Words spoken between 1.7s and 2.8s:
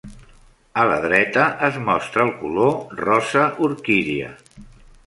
mostra el color